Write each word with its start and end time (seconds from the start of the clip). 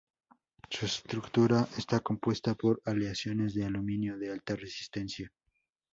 Su 0.71 0.87
estructura 0.87 1.67
está 1.77 1.99
compuesta 1.99 2.55
por 2.55 2.81
aleaciones 2.85 3.53
de 3.53 3.65
aluminio 3.65 4.17
de 4.17 4.31
alta 4.31 4.55
resistencia. 4.55 5.31